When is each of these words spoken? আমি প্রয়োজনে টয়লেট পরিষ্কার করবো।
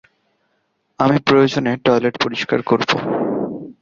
আমি 0.99 1.17
প্রয়োজনে 1.27 1.71
টয়লেট 1.85 2.15
পরিষ্কার 2.23 2.59
করবো। 2.61 2.95